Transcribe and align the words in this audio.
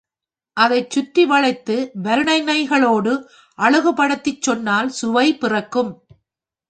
அதைச் 0.57 0.89
சுற்றி 0.89 1.25
வளைத்து 1.25 1.75
வருணனைகளோடு 2.03 3.13
அழகுபடுத்திச் 3.59 4.41
சொன்னால் 4.41 4.89
சுவை 4.89 5.27
பிறக்கும். 5.37 5.91